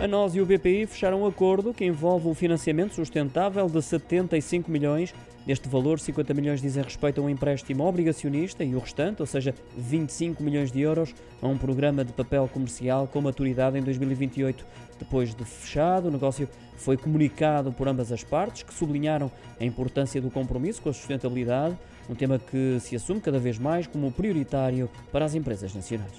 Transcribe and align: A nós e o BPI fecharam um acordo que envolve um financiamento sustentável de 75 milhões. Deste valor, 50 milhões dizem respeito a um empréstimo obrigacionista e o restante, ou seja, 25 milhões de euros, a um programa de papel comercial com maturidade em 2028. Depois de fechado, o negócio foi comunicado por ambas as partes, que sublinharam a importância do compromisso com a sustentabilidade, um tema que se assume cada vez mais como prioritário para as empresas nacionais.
A 0.00 0.06
nós 0.06 0.32
e 0.32 0.40
o 0.40 0.46
BPI 0.46 0.86
fecharam 0.86 1.22
um 1.22 1.26
acordo 1.26 1.74
que 1.74 1.84
envolve 1.84 2.28
um 2.28 2.34
financiamento 2.34 2.94
sustentável 2.94 3.66
de 3.66 3.82
75 3.82 4.70
milhões. 4.70 5.12
Deste 5.44 5.68
valor, 5.68 5.98
50 5.98 6.32
milhões 6.34 6.62
dizem 6.62 6.84
respeito 6.84 7.20
a 7.20 7.24
um 7.24 7.28
empréstimo 7.28 7.84
obrigacionista 7.84 8.62
e 8.62 8.76
o 8.76 8.78
restante, 8.78 9.22
ou 9.22 9.26
seja, 9.26 9.52
25 9.76 10.40
milhões 10.40 10.70
de 10.70 10.80
euros, 10.80 11.12
a 11.42 11.48
um 11.48 11.58
programa 11.58 12.04
de 12.04 12.12
papel 12.12 12.48
comercial 12.52 13.08
com 13.08 13.20
maturidade 13.20 13.76
em 13.76 13.82
2028. 13.82 14.64
Depois 15.00 15.34
de 15.34 15.44
fechado, 15.44 16.06
o 16.06 16.10
negócio 16.12 16.48
foi 16.76 16.96
comunicado 16.96 17.72
por 17.72 17.88
ambas 17.88 18.12
as 18.12 18.22
partes, 18.22 18.62
que 18.62 18.72
sublinharam 18.72 19.32
a 19.60 19.64
importância 19.64 20.20
do 20.20 20.30
compromisso 20.30 20.80
com 20.80 20.90
a 20.90 20.92
sustentabilidade, 20.92 21.76
um 22.08 22.14
tema 22.14 22.38
que 22.38 22.78
se 22.78 22.94
assume 22.94 23.20
cada 23.20 23.40
vez 23.40 23.58
mais 23.58 23.88
como 23.88 24.12
prioritário 24.12 24.88
para 25.10 25.24
as 25.24 25.34
empresas 25.34 25.74
nacionais. 25.74 26.12